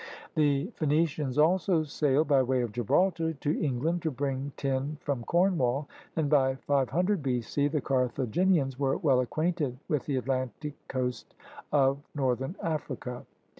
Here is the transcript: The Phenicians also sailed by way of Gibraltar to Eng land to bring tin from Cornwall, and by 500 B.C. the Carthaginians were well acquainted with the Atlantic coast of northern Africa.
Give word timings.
The 0.33 0.71
Phenicians 0.77 1.37
also 1.37 1.83
sailed 1.83 2.27
by 2.27 2.41
way 2.41 2.63
of 2.63 2.71
Gibraltar 2.71 3.33
to 3.33 3.63
Eng 3.63 3.81
land 3.83 4.01
to 4.01 4.09
bring 4.09 4.51
tin 4.57 4.97
from 4.99 5.23
Cornwall, 5.25 5.87
and 6.15 6.27
by 6.27 6.55
500 6.55 7.21
B.C. 7.21 7.67
the 7.67 7.81
Carthaginians 7.81 8.79
were 8.79 8.97
well 8.97 9.19
acquainted 9.19 9.77
with 9.87 10.07
the 10.07 10.15
Atlantic 10.17 10.73
coast 10.87 11.35
of 11.71 11.99
northern 12.15 12.55
Africa. 12.63 13.27